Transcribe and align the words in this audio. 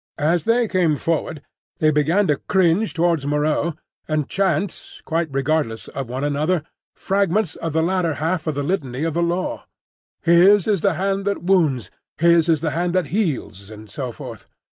As 0.17 0.45
they 0.45 0.67
came 0.67 0.95
forward 0.97 1.43
they 1.77 1.91
began 1.91 2.25
to 2.25 2.37
cringe 2.37 2.95
towards 2.95 3.27
Moreau 3.27 3.75
and 4.07 4.27
chant, 4.27 4.99
quite 5.05 5.27
regardless 5.29 5.87
of 5.89 6.09
one 6.09 6.23
another, 6.23 6.63
fragments 6.95 7.55
of 7.57 7.73
the 7.73 7.83
latter 7.83 8.15
half 8.15 8.47
of 8.47 8.55
the 8.55 8.63
litany 8.63 9.03
of 9.03 9.13
the 9.13 9.21
Law,—"His 9.21 10.67
is 10.67 10.81
the 10.81 10.95
Hand 10.95 11.23
that 11.25 11.43
wounds; 11.43 11.91
His 12.17 12.49
is 12.49 12.61
the 12.61 12.71
Hand 12.71 12.95
that 12.95 13.07
heals," 13.13 13.69
and 13.69 13.91
so 13.91 14.11
forth. 14.11 14.47